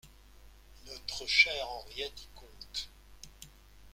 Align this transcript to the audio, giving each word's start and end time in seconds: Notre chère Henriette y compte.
Notre 0.87 1.27
chère 1.27 1.69
Henriette 1.69 2.23
y 2.23 2.27
compte. 2.33 2.89